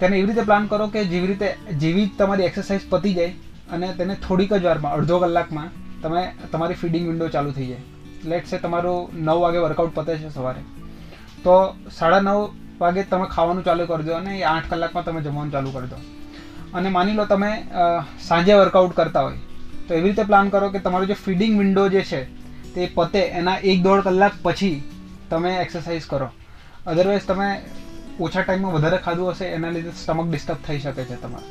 તેને 0.00 0.16
એવી 0.16 0.26
રીતે 0.26 0.42
પ્લાન 0.42 0.66
કરો 0.66 0.86
કે 0.86 1.04
જેવી 1.04 1.26
રીતે, 1.26 1.56
જેવી 1.78 2.06
તમારી 2.18 2.42
એક્સરસાઇઝ 2.42 2.80
પતી 2.90 3.14
જાય 3.14 3.32
અને 3.70 3.92
તેને 3.92 4.14
થોડીક 4.14 4.52
જ 4.54 4.64
વારમાં, 4.64 4.92
અડધો 4.92 5.18
કલાકમાં 5.18 5.68
તમે, 6.02 6.32
તમારી 6.52 6.74
ફીડિંગ 6.74 7.08
વિન્ડો 7.08 7.28
ચાલુ 7.28 7.50
થઈ 7.50 7.66
જાય. 7.66 7.78
લેટ 8.24 8.44
છે 8.44 8.58
તમારું 8.58 9.24
નવ 9.24 9.38
વાગે 9.40 9.58
વર્કઆઉટ 9.58 9.94
પતે 9.94 10.16
છે 10.16 10.28
સવારે. 10.28 10.60
તો 11.44 11.76
સાડા 11.98 12.20
નવ 12.20 12.50
વાગે 12.80 13.02
તમે 13.02 13.26
ખાવાનું 13.26 13.64
ચાલુ 13.64 13.86
કરી 13.86 14.04
દો 14.04 14.12
અને 14.12 14.38
એ 14.38 14.42
આઠ 14.42 14.70
કલાકમાં 14.70 15.04
તમે 15.04 15.20
જમવાનું 15.20 15.52
ચાલુ 15.52 15.70
કરી 15.70 15.86
દો 15.86 15.96
અને 16.78 16.88
માની 16.96 17.16
લો 17.18 17.24
તમે 17.32 17.50
સાંજે 18.28 18.52
વર્કઆઉટ 18.60 18.94
કરતા 18.98 19.24
હોય, 19.26 19.38
તો 19.86 19.90
એવી 19.98 20.10
રીતે 20.10 20.24
પ્લાન 20.30 20.52
કરો 20.54 20.68
કે 20.74 20.80
તમારો 20.86 21.08
જે 21.10 21.16
ફીડિંગ 21.24 21.54
વિન્ડો 21.60 21.84
જે 21.94 22.02
છે, 22.10 22.20
તે 22.74 22.88
પતે 22.96 23.22
એના 23.40 23.58
એક 23.70 23.78
દોઢ 23.86 24.02
કલાક 24.06 24.34
પછી 24.44 24.76
તમે 25.30 25.52
એક્સરસાઇઝ 25.64 26.06
કરો. 26.12 26.28
અધરવાઇઝ 26.90 27.26
તમે 27.30 27.48
ઓછા 28.24 28.42
ટાઈમમાં 28.42 28.74
વધારે 28.76 28.98
ખાધું 29.04 29.30
હશે, 29.32 29.46
એના 29.56 29.72
લીધે 29.76 29.92
સ્ટમક 30.00 30.28
ડિસ્ટર્બ 30.30 30.60
થઈ 30.66 30.78
શકે 30.84 31.02
છે 31.10 31.16
તમારે. 31.22 31.46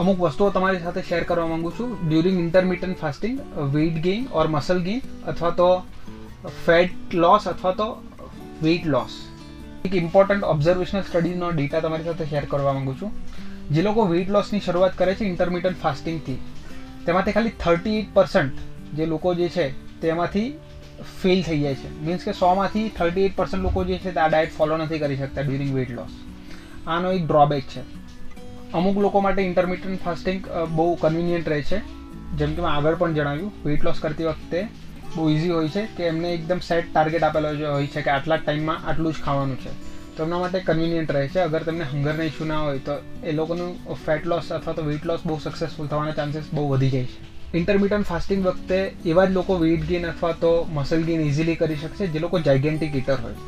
અમુક 0.00 0.18
વસ્તુઓ 0.24 0.48
તમારી 0.56 0.82
સાથે 0.84 1.02
શેર 1.08 1.22
કરવા 1.28 1.48
માંગુ 1.52 1.70
છું. 1.76 1.90
During 2.02 2.38
intermittent 2.44 3.00
fasting 3.02 3.36
weight 3.74 3.96
gain 4.06 4.28
or 4.38 4.46
muscle 4.54 4.80
gain 4.88 5.00
અથવા 5.32 5.52
તો 5.60 5.68
ફેટ 6.66 7.18
લોસ 7.24 7.46
અથવા 7.52 7.74
તો 7.80 7.88
વેઇટ 8.62 8.86
લોસ 8.94 9.14
એક 9.86 9.94
ઇમ્પોર્ટન્ટ 10.02 10.48
ઓબ્ઝર્વેશનલ 10.52 11.04
સ્ટડીઝનો 11.08 11.48
ડેટા 11.56 11.82
તમારી 11.84 12.08
સાથે 12.10 12.24
શેર 12.32 12.44
કરવા 12.52 12.74
માંગુ 12.78 12.94
છું. 13.00 13.12
જે 13.70 13.82
લોકો 13.82 14.06
વેઇટ 14.10 14.30
લોસની 14.34 14.62
શરૂઆત 14.66 14.94
કરે 14.98 15.12
છે 15.16 15.24
ઇન્ટરમીડિયન્ટ 15.24 15.78
ફાસ્ટિંગથી 15.78 16.38
તેમાંથી 17.06 17.34
ખાલી 17.36 17.54
થર્ટી 17.62 17.96
એટ 18.00 18.14
પર્સન્ટ 18.14 18.62
જે 18.96 19.06
લોકો 19.06 19.34
જે 19.34 19.48
છે 19.48 19.66
તેમાંથી 20.02 20.46
ફેલ 21.20 21.40
થઈ 21.42 21.58
જાય 21.62 21.74
છે. 21.74 21.88
મીન્સ 22.06 22.24
કે 22.24 22.32
સોમાંથી 22.32 22.86
થર્ટી 22.96 23.26
એટ 23.28 23.36
પર્સન્ટ 23.36 23.62
લોકો 23.66 23.84
જે 23.84 23.98
છે 23.98 24.10
તે 24.10 24.20
આ 24.20 24.28
ડાયટ 24.28 24.56
ફોલો 24.56 24.76
નથી 24.76 25.00
કરી 25.02 25.18
શકતા 25.20 25.44
ડ્યુરિંગ 25.46 25.72
વેઇટ 25.74 25.92
લોસ 25.98 26.14
આનો 26.86 27.10
એક 27.10 27.26
ડ્રોબેક 27.26 27.64
છે. 27.66 27.82
અમુક 28.72 28.96
લોકો 29.04 29.20
માટે 29.20 29.42
ઇન્ટરમીડિયન્ટ 29.42 30.02
ફાસ્ટિંગ 30.02 30.40
બહુ 30.76 30.86
કન્વિનિયન્ટ 31.02 31.48
રહે 31.48 31.60
છે. 31.62 31.78
જેમ 32.38 32.54
કે 32.54 32.60
મેં 32.62 32.70
આગળ 32.70 32.94
પણ 32.94 33.14
જણાવ્યું 33.14 33.52
વેઇટ 33.64 33.84
લોસ 33.84 34.00
કરતી 34.00 34.28
વખતે 34.30 34.60
બહુ 35.14 35.28
ઇઝી 35.28 35.52
હોય 35.56 35.68
છે 35.68 35.82
કે 35.96 36.08
એમને 36.12 36.32
એકદમ 36.32 36.60
સેટ 36.60 36.90
ટાર્ગેટ 36.92 37.28
આપેલો 37.28 37.52
હોય 37.66 37.86
છે 37.86 38.02
કે 38.02 38.10
આટલા 38.10 38.40
ટાઈમમાં 38.40 38.88
આટલું 38.88 39.12
જ 39.12 39.24
ખાવાનું 39.26 39.60
છે. 39.62 39.70
તો 40.18 40.26
એમના 40.26 40.42
માટે 40.42 40.60
કન્વિનિયન્ટ 40.68 41.10
રહે 41.16 41.24
છે. 41.32 41.40
અગર 41.40 41.62
તમને 41.62 41.88
હંગરના 41.90 42.28
ઇસ્યુ 42.30 42.46
ના 42.50 42.60
હોય 42.66 42.84
તો 42.86 42.94
એ 43.24 43.32
લોકોનું 43.32 43.72
ફેટ 44.04 44.30
લોસ 44.32 44.52
અથવા 44.52 44.76
તો 44.78 44.86
વેઇટ 44.88 45.04
લોસ 45.10 45.26
બહુ 45.26 45.36
સક્સેસફુલ 45.44 45.90
થવાના 45.92 46.16
ચાન્સીસ 46.18 46.48
બહુ 46.52 46.64
વધી 46.72 46.90
જાય 46.94 47.10
છે. 47.12 47.18
ઇન્ટરમિટન 47.54 48.02
ફાસ્ટિંગ 48.08 48.42
વખતે 48.46 48.78
એવા 49.12 49.26
જ 49.26 49.36
લોકો 49.38 49.56
વેઇટ 49.62 49.84
ગેઇન 49.90 50.06
અથવા 50.10 50.32
તો 50.42 50.50
મસલ 50.74 51.04
ગેઇન 51.08 51.22
ઇઝીલી 51.26 51.56
કરી 51.62 51.78
શકશે 51.82 52.08
જે 52.14 52.22
લોકો 52.24 52.40
જાયગેન્ટિક 52.48 52.98
ઇટર 53.00 53.18
હોય. 53.22 53.38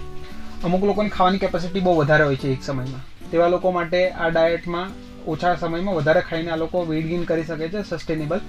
અમુક 0.65 0.87
લોકોની 0.91 1.15
ખાવાની 1.17 1.43
કેપેસિટી 1.45 1.85
બહુ 1.87 1.95
વધારે 1.99 2.25
હોય 2.25 2.41
છે 2.45 2.53
એક 2.53 2.63
સમયમાં. 2.63 3.03
તેવા 3.33 3.51
લોકો 3.57 3.73
માટે 3.79 4.01
આ 4.23 4.31
ડાયટમાં 4.31 4.89
ઓછા 5.27 5.55
સમયમાં 5.57 5.99
વધારે 5.99 6.23
ખાઈને 6.31 6.51
આ 6.51 6.61
લોકો 6.65 6.85
વેઇટ 6.85 7.13
ગેઇન 7.13 7.29
કરી 7.31 7.47
શકે 7.51 7.69
છે 7.75 7.85
sustainable 7.91 8.41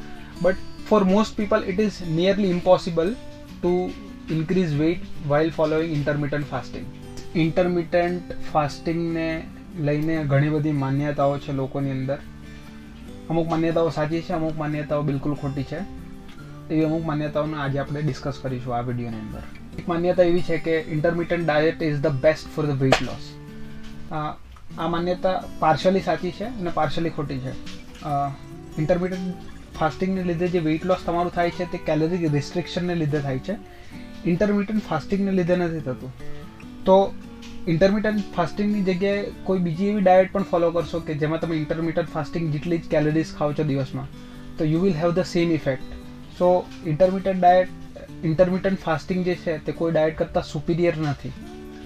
but 0.41 0.57
for 0.89 1.03
most 1.09 1.37
people 1.41 1.69
it 1.73 1.79
is 1.79 2.01
nearly 2.15 2.53
impossible 2.57 3.13
to 3.51 3.75
increase 4.35 4.73
weight 4.81 5.07
while 5.27 5.51
following 5.51 5.93
intermittent 5.99 6.51
fasting 6.51 6.85
intermittent 7.35 8.31
ફાસ્ટિંગને 8.51 9.25
લઈને 9.79 10.15
ઘણી 10.23 10.49
બધી 10.49 10.71
માન્યતાઓ 10.79 11.37
છે 11.37 11.53
લોકોની 11.53 11.91
અંદર. 11.91 12.17
અમુક 13.29 13.47
માન્યતાઓ 13.49 13.89
સાચી 13.89 14.21
છે, 14.21 14.33
અમુક 14.33 14.57
માન્યતાઓ 14.57 15.03
બિલકુલ 15.09 15.35
ખોટી 15.35 15.63
છે. 15.63 15.79
એવી 16.71 16.85
અમુક 16.85 17.05
માન્યતાઓને 17.05 17.55
આજે 17.57 17.79
આપણે 17.79 18.01
ડિસ્કસ 18.01 18.39
કરીશું 18.43 18.75
આ 18.77 18.81
વિડીયોની 18.81 19.21
અંદર. 19.25 19.43
એક 19.79 19.87
માન્યતા 19.87 20.23
એવી 20.23 20.41
છે 20.41 20.57
કે 20.57 20.73
intermittent 20.95 21.45
diet 21.45 21.85
is 21.89 22.01
the 22.01 22.19
best 22.25 22.51
for 22.55 22.65
the 22.65 22.81
weight 22.83 22.99
loss 23.01 23.29
આ 24.11 24.89
માન્યતા 24.95 25.35
પાર્શલી 25.59 26.03
સાચી 26.09 26.33
છે 26.41 26.45
અને 26.45 26.75
પાર્શલી 26.79 27.09
ખોટી 27.09 27.39
છે. 27.39 27.53
ઇન્ટરમિટન્ટ 28.77 29.47
ફાસ્ટિંગને 29.79 30.23
લીધે 30.23 30.47
જે 30.47 30.59
વેઇટ 30.59 30.85
લોસ 30.85 31.07
તમારું 31.07 31.33
થાય 31.39 31.55
છે 31.61 31.69
તે 31.71 31.83
કેલરી 31.85 32.27
રિસ્ટ્રિક્શનને 32.27 32.95
લીધે 32.95 33.19
થાય 33.21 33.39
છે. 33.39 33.57
ઇન્ટરમિટન્ટ 34.25 34.83
ફાસ્ટિંગને 34.89 35.31
લીધે 35.31 35.55
નથી 35.55 35.79
થતું. 35.79 36.11
તો 36.85 36.97
ઇન્ટરમિટન્ટ 37.71 38.29
ફાસ્ટિંગની 38.35 38.83
જગ્યાએ 38.85 39.25
કોઈ 39.47 39.61
બીજી 39.65 39.89
એવી 39.91 40.03
ડાયટ 40.05 40.31
પણ 40.33 40.47
ફોલો 40.51 40.71
કરશો 40.75 40.99
કે 41.07 41.15
જેમાં 41.23 41.41
તમે 41.41 41.55
ઇન્ટરમિટન્ટ 41.61 42.11
ફાસ્ટિંગ 42.13 42.45
જેટલી 42.53 42.79
જ 42.83 42.91
કેલરીઝ 42.93 43.33
ખાઓ 43.39 43.51
છો 43.57 43.65
દિવસમાં, 43.71 44.07
તો 44.57 44.69
you 44.71 44.81
will 44.83 44.97
have 45.01 45.11
the 45.17 45.27
same 45.33 45.51
effect 45.57 45.89
so 46.37 46.47
intermittent 46.91 47.39
diet 47.39 47.69
intermittent 48.29 48.79
fasting 48.85 49.25
જે 49.27 49.35
છે 49.43 49.57
તે 49.65 49.75
કોઈ 49.79 49.91
ડાયટ 49.91 50.17
કરતાં 50.21 50.47
સુપિરિયર 50.51 50.95
નથી 51.03 51.33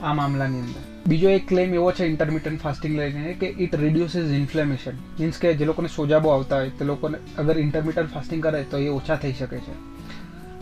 આ 0.02 0.14
મામલાની 0.20 0.62
અંદર. 0.66 0.84
બીજો 1.10 1.30
એક 1.38 1.46
ક્લેમ 1.50 1.74
એવો 1.80 1.90
છે 1.98 2.08
ઇન્ટરમિટન્ટ 2.12 2.62
ફાસ્ટિંગ 2.62 2.96
લઈને 3.00 3.36
કે 3.42 3.50
ઇટ 3.66 3.76
રિડ્યુસિસ 3.84 4.32
ઇન્ફ્લેમેશન 4.40 5.04
મીન્સ 5.20 5.42
કે 5.44 5.54
જે 5.60 5.68
લોકોને 5.72 5.90
સોજાબો 5.98 6.32
આવતા 6.36 6.62
હોય 6.62 6.78
તે 6.80 6.88
લોકોને 6.92 7.18
અગર 7.44 7.58
ઇન્ટરમિટન્ટ 7.66 8.16
ફાસ્ટિંગ 8.16 8.42
કરે 8.48 8.64
તો 8.72 8.82
એ 8.86 8.90
ઓછા 9.00 9.20
થઈ 9.26 9.36
શકે 9.42 9.60
છે. 9.68 9.76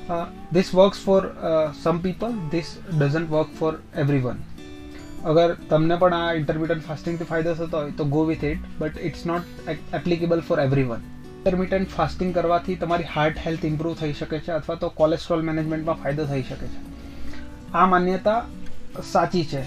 This 0.08 0.72
works 0.72 1.00
for 1.02 1.22
some 1.74 2.00
people 2.00 2.36
this 2.52 2.74
doesn't 2.90 3.30
work 3.30 3.56
for 3.56 3.74
everyone 4.22 4.42
અગર 5.26 5.56
તમને 5.70 5.98
પણ 5.98 6.16
આ 6.20 6.34
ઇન્ટરમીડિયન્ટ 6.34 6.88
ફાસ્ટિંગથી 6.88 7.28
ફાયદો 7.28 7.54
થતો 7.56 7.78
હોય 7.78 7.94
તો 7.94 8.08
go 8.08 8.24
with 8.26 8.44
it 8.44 8.66
but 8.80 9.06
it's 9.10 9.26
not 9.26 9.70
applicable 9.94 10.42
for 10.42 10.58
everyone 10.88 11.06
intermittent 11.38 11.94
fasting 11.94 12.34
કરવાથી 12.34 12.76
તમારી 12.78 13.08
હાર્ટ 13.10 13.40
હેલ્થ 13.40 13.64
ઇમ્પ્રૂવ 13.66 13.96
થઈ 13.98 14.14
શકે 14.14 14.36
છે 14.40 14.52
અથવા 14.54 14.78
તો 14.78 14.90
કોલેસ્ટ્રોલ 14.98 15.42
મેનેજમેન્ટમાં 15.44 16.02
ફાયદો 16.02 16.28
થઈ 16.28 16.44
શકે 16.44 16.66
છે 16.66 16.84
આ 17.74 17.88
માન્યતા 17.88 18.38
સાચી 19.06 19.46
છે 19.46 19.64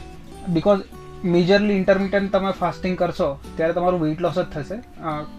બિકોઝ 0.51 0.85
મેજરલી 1.27 1.77
ઇન્ટરમીડિયન્ટ 1.77 2.33
તમે 2.33 2.53
ફાસ્ટિંગ 2.55 2.97
કરશો 2.97 3.31
ત્યારે 3.49 3.75
તમારું 3.75 4.01
વેઇટ 4.01 4.21
લોસ 4.21 4.37
જ 4.37 4.47
થશે 4.51 4.79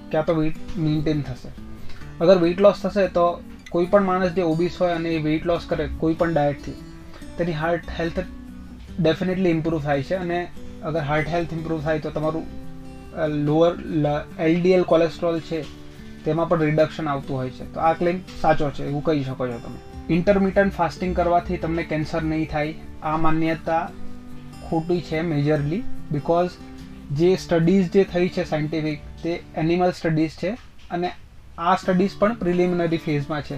ક્યાં 0.09 0.25
તો 0.25 0.35
વેઇટ 0.35 0.75
મેન્ટેન 0.79 1.23
થશે 1.23 1.53
અગર 2.19 2.37
વેઇટ 2.39 2.59
લોસ 2.59 2.81
થશે 2.81 3.07
તો 3.11 3.27
કોઈ 3.71 3.87
પણ 3.91 4.05
માણસ 4.09 4.35
જે 4.35 4.43
ઓબીસ 4.43 4.75
હોય 4.81 4.93
અને 4.99 5.09
એ 5.09 5.23
વેઇટ 5.23 5.45
લોસ 5.45 5.65
કરે, 5.69 5.89
કોઈ 6.01 6.15
પણ 6.19 6.33
ડાયટથી 6.33 6.77
તેની 7.37 7.57
હાર્ટ 7.61 7.89
હેલ્થ 7.99 8.19
ડેફિનેટલી 8.99 9.53
ઇમ્પ્રૂવ 9.55 9.81
થાય 9.81 10.03
છે. 10.03 10.15
અને 10.15 10.39
અગર 10.83 11.03
હાર્ટ 11.09 11.27
હેલ્થ 11.27 11.53
ઇમ્પ્રૂવ 11.53 11.81
થાય 11.81 11.99
તો 11.99 12.11
તમારું 12.11 12.45
લોઅર 13.45 13.73
એલડીએલ 14.39 14.83
કોલેસ્ટ્રોલ 14.83 15.39
છે, 15.41 15.59
તેમાં 16.25 16.49
પણ 16.49 16.61
રિડક્શન 16.61 17.07
આવતું 17.07 17.37
હોય 17.37 17.49
છે. 17.49 17.65
તો 17.73 17.79
આ 17.81 17.93
ક્લેમ 17.93 18.17
સાચો 18.41 18.69
છે, 18.69 18.83
એવું 18.85 19.03
કહી 19.03 19.23
શકો 19.23 19.47
છો 19.47 19.59
તમે. 19.65 19.79
ઇન્ટરમિટન્ટ 20.15 20.73
ફાસ્ટિંગ 20.73 21.13
કરવાથી 21.15 21.57
તમને 21.57 21.83
કેન્સર 21.83 22.21
નહીં 22.23 22.49
થાય. 22.49 22.73
આ 23.03 23.17
માન્યતા 23.17 23.83
ખોટી 24.69 25.01
છે 25.01 25.21
મેજરલી 25.29 25.83
બિકોઝ 26.11 26.51
જે 27.11 27.29
સ્ટડીઝ 27.35 27.87
જે 27.91 28.03
થઈ 28.13 28.29
છે 28.29 28.43
સાયન્ટિફિક 28.45 28.99
તે 29.23 29.33
એનિમલ 29.55 29.91
સ્ટડીઝ 29.91 30.35
છે. 30.41 30.51
અને 30.91 31.09
આ 31.57 31.75
સ્ટડીઝ 31.75 32.11
પણ 32.19 32.33
પ્રિલિમિનરી 32.33 32.97
ફેઝમાં 32.97 33.41
છે. 33.41 33.55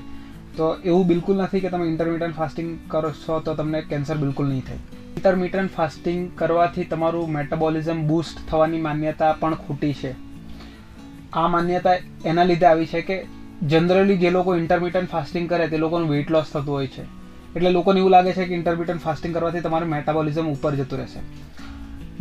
તો 0.57 0.75
એવું 0.85 1.07
બિલકુલ 1.07 1.35
નથી 1.35 1.59
કે 1.59 1.69
તમે 1.69 1.85
ઇન્ટરમિટન્ટ 1.85 2.35
ફાસ્ટિંગ 2.35 2.79
કરો 2.87 3.11
છો 3.11 3.39
તો 3.39 3.53
તમને 3.53 3.81
કેન્સર 3.81 4.17
બિલકુલ 4.17 4.47
નહીં 4.47 4.61
થાય. 4.61 4.77
ઇન્ટરમિટન્ટ 5.17 5.71
ફાસ્ટિંગ 5.71 6.31
કરવાથી 6.35 6.83
તમારું 6.83 7.31
મેટાબોલિઝમ 7.31 8.07
બૂસ્ટ 8.07 8.49
થવાની 8.49 8.77
માન્યતા 8.77 9.31
પણ 9.33 9.55
ખોટી 9.55 9.93
છે. 9.93 10.15
આ 11.33 11.47
માન્યતા 11.47 11.95
એના 12.25 12.43
લીધે 12.43 12.65
આવી 12.65 12.85
છે 12.85 13.01
કે 13.01 13.25
જનરલી 13.63 14.15
જે 14.15 14.29
લોકો 14.29 14.55
ઇન્ટરમિટન્ટ 14.55 15.09
ફાસ્ટિંગ 15.09 15.49
કરે 15.49 15.67
તે 15.67 15.77
લોકોનું 15.77 16.09
વેઇટ 16.09 16.31
લોસ 16.31 16.45
થતું 16.45 16.73
હોય 16.73 16.87
છે. 16.87 17.01
એટલે 17.55 17.69
લોકોને 17.69 17.99
એવું 17.99 18.11
લાગે 18.11 18.33
છે 18.33 18.45
કે 18.45 18.53
ઇન્ટરમિટન્ટ 18.53 19.01
ફાસ્ટિંગ 19.01 19.33
કરવાથી 19.33 19.59
તમારું 19.59 19.89
મેટાબોલિઝમ 19.89 20.47
ઉપર 20.47 20.75
જતું 20.75 20.99
રહેશે. 20.99 21.19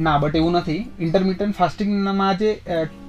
ના 0.02 0.18
બટ 0.18 0.37
એવું 0.37 0.52
નથી. 0.52 0.90
ઇન્ટરમિટન્ટ 1.00 1.54
ફાસ્ટિંગમાં 1.54 2.38
જે 2.38 2.50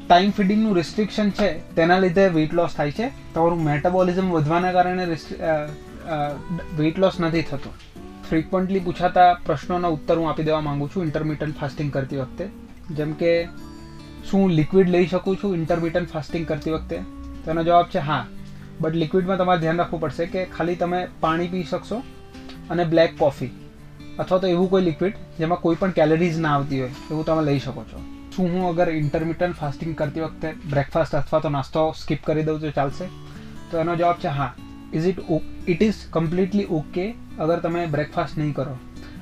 ટાઈમ 0.10 0.32
ફીડિંગનું 0.32 0.76
રિસ્ટ્રિક્શન 0.76 1.28
છે, 1.30 1.48
તેના 1.76 2.00
લીધે 2.00 2.24
વેઇટ 2.36 2.54
લોસ 2.54 2.72
થાય 2.78 2.92
છે. 2.92 3.08
તમારું 3.34 3.60
મેટાબોલિઝમ 3.64 4.32
વધવાના 4.32 4.72
કારણે 4.72 5.06
વેઇટ 6.80 6.98
લોસ 7.00 7.20
નથી 7.20 7.44
થતું. 7.50 7.76
ફ્રિકવન્ટલી 8.30 8.80
પૂછાતા 8.80 9.28
પ્રશ્નોના 9.46 9.88
ઉત્તર 9.88 10.18
હું 10.18 10.30
આપી 10.30 10.44
દેવા 10.44 10.62
માંગુ 10.62 10.88
છું 10.88 11.04
ઇન્ટરમીડિયન્ટ 11.04 11.60
ફાસ્ટિંગ 11.60 11.94
કરતી 11.94 12.18
વખતે. 12.18 12.46
જેમ 12.92 13.14
કે, 13.14 13.32
શું 14.30 14.50
લિક્વિડ 14.50 14.90
લઈ 14.90 15.06
શકું 15.08 15.40
છું 15.44 15.56
ઇન્ટરમીડિયન્ટ 15.56 16.12
ફાસ્ટિંગ 16.12 16.46
કરતી 16.48 16.72
વખતે? 16.72 16.98
તેનો 17.46 17.64
જવાબ 17.64 17.88
છે 17.96 18.06
હા. 18.10 18.22
બટ 18.82 18.96
લિક્વિડમાં 18.96 19.38
તમારે 19.38 19.62
ધ્યાન 19.62 19.78
રાખવું 19.78 20.02
પડશે 20.02 20.26
કે 20.36 20.46
ખાલી 20.58 20.76
તમે 20.76 21.08
પાણી 21.20 21.48
પી 21.48 21.64
શકશો 21.64 21.98
અને 22.70 22.84
બ્લેક 22.86 23.18
કોફી 23.18 23.52
અથવા 24.20 24.40
તો 24.40 24.48
એવું 24.48 24.70
કોઈ 24.70 24.82
લિક્વિડ 24.82 25.16
જેમાં 25.40 25.62
કોઈ 25.62 25.78
પણ 25.80 25.92
કેલરીઝ 25.92 26.40
ના 26.40 26.54
આવતી 26.56 26.80
હોય, 26.82 26.94
એવું 27.12 27.26
તમે 27.26 27.44
લઈ 27.50 27.60
શકો 27.60 27.84
છો. 27.92 28.00
શું 28.40 28.52
હું 28.54 28.70
અગર 28.70 28.90
ઇન્ટરમિટન્ટ 28.90 29.56
ફાસ્ટિંગ 29.56 29.96
કરતી 29.96 30.22
વખતે 30.22 30.52
બ્રેકફાસ્ટ 30.70 31.16
અથવા 31.16 31.40
તો 31.40 31.50
નાસ્તો 31.50 31.92
સ્કીપ 31.92 32.24
કરી 32.24 32.44
દઉં 32.44 32.60
તો 32.60 32.72
ચાલશે? 32.72 33.06
તો 33.72 33.78
એનો 33.78 33.96
જવાબ 33.96 34.16
છે 34.16 34.28
હા. 34.28 34.54
Is 34.94 35.08
it 35.08 35.20
it 35.68 35.84
is 35.84 35.94
completely 36.10 36.66
okay 36.66 37.16
અગર 37.40 37.60
તમે 37.60 37.86
બ્રેકફાસ્ટ 37.86 38.38
નહીં 38.38 38.54
કરો? 38.54 38.78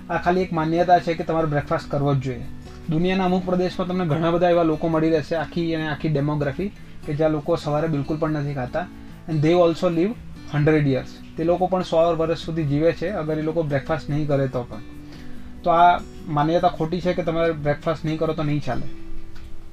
આ 0.09 0.17
ખાલી 0.17 0.41
એક 0.41 0.53
માન્યતા 0.53 0.99
છે 0.99 1.13
કે 1.13 1.23
તમારે 1.23 1.45
બ્રેકફાસ્ટ 1.45 1.91
કરવો 1.91 2.15
જ 2.15 2.17
જોઈએ. 2.17 2.45
દુનિયાના 2.89 3.25
અમુક 3.25 3.45
પ્રદેશમાં 3.45 3.87
તમને 3.87 4.05
ઘણા 4.05 4.31
બધા 4.31 4.49
એવા 4.49 4.63
લોકો 4.63 4.87
મળી 4.87 5.09
રહેશે 5.09 5.35
આખી 5.35 5.75
અને 5.75 5.87
આખી 5.87 6.09
ડેમોગ્રાફી 6.09 6.69
કે 7.05 7.13
જ્યાં 7.13 7.31
લોકો 7.31 7.55
સવારે 7.55 7.87
બિલકુલ 7.87 8.17
પણ 8.17 8.31
નથી 8.31 8.53
ખાતા. 8.53 8.85
And 9.29 9.41
they 9.41 9.53
also 9.53 9.89
live 9.89 10.13
hundred 10.53 10.87
years 10.87 11.07
તે 11.37 11.43
લોકો 11.43 11.67
પણ 11.67 11.81
સો 11.81 12.15
વર્ષ 12.15 12.37
સુધી 12.37 12.63
જીવે 12.63 12.91
છે 12.91 13.09
અગર 13.09 13.39
એ 13.39 13.41
લોકો 13.41 13.63
બ્રેકફાસ્ટ 13.63 14.09
નહીં 14.09 14.27
કરે 14.27 14.47
તો 14.47 14.63
પણ. 14.63 14.79
તો 15.63 15.69
આ 15.69 15.99
માન્યતા 16.27 16.67
ખોટી 16.67 17.01
છે 17.01 17.13
કે 17.13 17.23
તમે 17.23 17.51
બ્રેકફાસ્ટ 17.51 18.05
નહીં 18.05 18.19
કરો 18.19 18.33
તો 18.33 18.43
નહીં 18.43 18.61
ચાલે. 18.61 19.06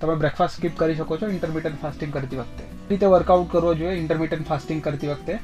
તમે 0.04 0.16
બ્રેકફાસ્ટ 0.22 0.56
સ્કીપ 0.58 0.78
કરી 0.80 0.96
શકો 1.00 1.18
છો 1.20 1.32
ઇન્ટરમિટન્ટ 1.34 1.82
ફાસ્ટિંગ 1.82 2.10
કરતી 2.14 2.40
વખતે. 2.40 2.64
રીતે 2.88 3.06
વર્કઆઉટ 3.12 3.50
કરવો 3.52 3.74
જોઈએ 3.82 3.98
ઇન્ટરમિટન્ટ 4.02 4.48
ફાસ્ટિંગ 4.50 4.80
કરતી 4.86 5.12
વખતે. 5.12 5.34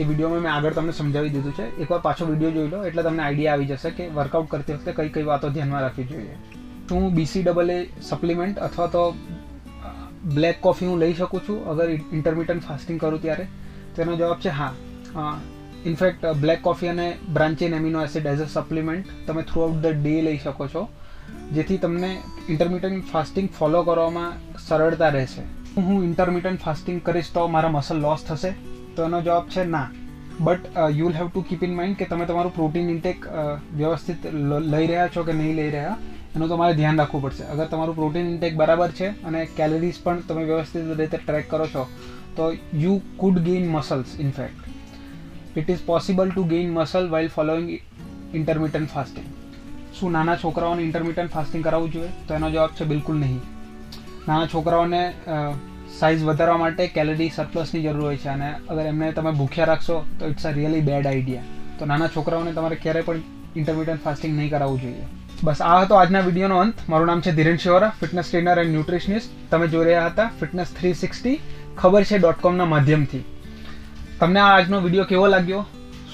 એ 0.00 0.04
વિડીયોમાં 0.08 0.42
મેં 0.44 0.52
આગળ 0.52 0.76
તમને 0.76 0.92
સમજાવી 1.00 1.32
દીધું 1.34 1.54
છે. 1.58 1.66
એકવાર 1.82 2.00
પાછો 2.06 2.28
વીડિયો 2.30 2.52
જોઈ 2.56 2.70
લો, 2.74 2.80
એટલે 2.88 3.02
તમને 3.06 3.22
આઈડિયા 3.24 3.56
આવી 3.56 3.68
જશે 3.72 3.90
કે 3.98 4.06
વર્કઆઉટ 4.18 4.48
કરતી 4.52 4.76
વખતે 4.76 4.96
કઈ 4.98 5.10
કઈ 5.14 5.26
વાતો 5.30 5.50
ધ્યાનમાં 5.56 5.82
રાખવી 5.86 6.08
જોઈએ. 6.12 6.36
શું 6.88 7.10
બીસી 7.18 7.42
ડબલ 7.46 7.70
એ 7.76 7.78
સપ્લિમેન્ટ 8.10 8.58
અથવા 8.66 8.88
તો 8.96 9.02
બ્લેક 10.36 10.60
કોફી 10.66 10.88
હું 10.90 10.98
લઈ 11.04 11.14
શકું 11.20 11.44
છું 11.46 11.58
અગર 11.72 11.88
ઇન્ટરમિટન્ટ 11.96 12.68
ફાસ્ટિંગ 12.68 12.98
કરું 13.02 13.20
ત્યારે? 13.24 13.46
તેનો 13.96 14.16
જવાબ 14.20 14.40
છે 14.44 14.50
હા. 14.60 14.72
ઇનફેક્ટ 15.90 16.24
બ્લેક 16.44 16.62
કોફી 16.68 16.88
અને 16.94 17.08
branched 17.36 17.76
amino 17.80 18.06
acid 18.06 18.30
as 18.32 18.40
a 18.46 18.48
supplement 18.54 19.12
તમે 19.26 19.44
થ્રુઆઉટ 19.50 19.78
ધ 19.84 20.00
ડે 20.00 20.16
લઈ 20.28 20.38
શકો 20.46 20.68
છો. 20.74 20.82
જેથી 21.56 21.78
તમને 21.78 22.10
ઇન્ટરમિટન્ટ 22.48 23.06
ફાસ્ટિંગ 23.12 23.48
ફોલો 23.58 23.80
કરવામાં 23.84 24.58
સરળતા 24.66 25.10
રહેશે. 25.10 25.42
હું 25.78 26.04
ઇન્ટરમિટન્ટ 26.04 26.60
ફાસ્ટિંગ 26.62 26.98
કરીશ 27.06 27.30
તો 27.34 27.46
મારા 27.54 27.72
મસલ 27.72 28.04
લોસ 28.06 28.22
થશે. 28.28 28.52
તો 28.94 29.04
એનો 29.04 29.20
જવાબ 29.22 29.48
છે 29.54 29.64
ના. 29.66 29.88
But 30.40 30.62
you 30.96 31.06
will 31.06 31.16
have 31.16 31.28
to 31.30 31.40
keep 31.48 31.62
in 31.66 31.72
mind 31.76 31.98
કે 32.00 32.06
તમે 32.10 32.26
તમારું 32.26 32.54
પ્રોટીન 32.54 32.90
ઇન્ટેક 32.90 33.26
વ્યવસ્થિત 33.80 34.28
લઈ 34.72 34.86
રહ્યા 34.90 35.08
છો 35.14 35.24
કે 35.28 35.32
નહીં 35.40 35.56
લઈ 35.56 35.70
રહ્યા, 35.70 35.96
એનું 36.34 36.48
તમારે 36.52 36.76
ધ્યાન 36.80 37.00
રાખવું 37.02 37.24
પડશે. 37.24 37.44
અગર 37.54 37.66
તમારું 37.72 37.96
પ્રોટીન 37.96 38.30
ઇન્ટેક 38.34 38.54
બરાબર 38.60 38.90
છે 38.98 39.08
અને 39.28 39.40
કેલરીઝ 39.58 39.98
પણ 40.04 40.22
તમે 40.28 40.44
વ્યવસ્થિત 40.50 40.92
રીતે 41.00 41.18
ટ્રેક 41.18 41.50
કરો 41.52 41.66
છો, 41.74 41.82
તો 42.36 42.44
you 42.84 42.94
could 43.20 43.42
gain 43.48 43.66
muscles 43.72 44.14
in fact 44.26 45.58
it 45.58 45.74
is 45.74 45.82
possible 45.90 46.30
to 46.30 46.44
gain 46.54 46.70
muscle 46.76 47.10
while 47.14 47.30
following 47.36 47.68
intermittent 48.38 48.90
fasting 48.94 49.28
શું 50.00 50.12
નાના 50.16 50.36
છોકરાઓને 50.42 50.82
ઇન્ટરમિટન્ટ 50.86 51.32
ફાસ્ટિંગ 51.36 51.64
કરાવવું 51.64 51.92
જોઈએ? 51.92 52.10
તો 52.28 52.34
એનો 52.34 52.50
જવાબ 52.50 52.72
છે 52.78 52.84
બિલકુલ 52.92 53.16
નહીં. 53.22 53.40
નાના 54.28 54.48
છોકરાઓને 54.54 55.02
સાઇઝ 55.98 56.24
વધારવા 56.24 56.58
માટે 56.62 56.82
કેલરી 56.96 57.30
સરપ્લસની 57.36 57.82
જરૂર 57.84 58.04
હોય 58.06 58.18
છે. 58.24 58.28
અને 58.28 58.48
અગર 58.70 58.84
એમને 58.86 59.12
તમે 59.12 59.32
ભૂખ્યા 59.38 59.70
રાખશો, 59.70 59.96
તો 60.18 60.26
it's 60.32 60.46
a 60.46 60.52
really 60.58 60.82
bad 60.88 61.06
idea 61.06 61.78
તો 61.78 61.86
નાના 61.92 62.10
છોકરાઓને 62.16 62.52
તમારે 62.58 62.76
ક્યારેય 62.82 63.06
પણ 63.08 63.22
ઇન્ટરમિટન્ટ 63.56 64.04
ફાસ્ટિંગ 64.04 64.36
નહીં 64.36 64.50
કરાવવું 64.50 64.80
જોઈએ. 64.82 65.06
બસ, 65.44 65.60
આ 65.62 65.80
હતો 65.82 65.94
આજના 65.96 66.22
વિડીયોનો 66.28 66.58
અંત. 66.64 66.76
મારું 66.90 67.10
નામ 67.10 67.20
છે 67.24 67.32
Dhiren 67.38 67.58
Shivra 67.64 67.90
fitness 68.00 68.30
trainer 68.30 68.60
and 68.62 68.72
nutritionist 68.74 69.34
તમે 69.50 69.66
જોઈ 69.74 69.88
રહ્યા 69.88 70.08
હતા 70.12 70.28
ફિટનેસ 70.40 70.70
થ્રી 70.78 70.94
સિક્સટી 71.02 71.36
ખબર 71.80 72.04
છે 72.10 72.18
ડોટ 72.18 72.40
કોમના 72.46 72.68
માધ્યમથી. 72.74 73.24
તમને 74.20 74.40
આ 74.44 74.52
આજનો 74.54 74.80
વીડિયો 74.86 75.10
કેવો 75.10 75.26
લાગ્યો? 75.34 75.64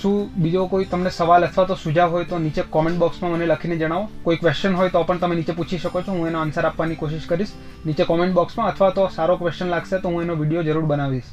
શું 0.05 0.17
બીજો 0.37 0.63
કોઈ 0.69 0.85
તમને 0.85 1.11
સવાલ 1.11 1.45
અથવા 1.45 1.65
તો 1.65 1.75
સુઝાવ 1.83 2.11
હોય 2.11 2.25
તો 2.25 2.39
નીચે 2.39 2.63
કોમેન્ટ 2.71 2.99
બોક્સમાં 2.99 3.33
મને 3.33 3.47
લખીને 3.47 3.77
જણાવો. 3.77 4.09
કોઈ 4.25 4.37
ક્વેશ્ચન 4.37 4.75
હોય 4.77 4.89
તો 4.89 5.05
પણ 5.05 5.19
તમે 5.19 5.35
નીચે 5.35 5.53
પૂછી 5.53 5.79
શકો 5.79 6.03
છો. 6.03 6.13
હું 6.13 6.29
એનો 6.29 6.39
આન્સર 6.41 6.67
આપવાની 6.67 6.97
કોશિશ 6.97 7.27
કરીશ. 7.27 7.55
નીચે 7.87 8.05
કોમેન્ટ 8.05 8.35
બોક્સમાં 8.35 8.69
અથવા 8.69 8.91
તો 8.91 9.09
સારો 9.09 9.37
ક્વેશ્ચન 9.37 9.73
લાગશે 9.75 9.99
તો 9.99 10.09
હું 10.09 10.23
એનો 10.23 10.37
વીડિયો 10.37 10.63
જરૂર 10.63 10.85
બનાવીશ. 10.85 11.31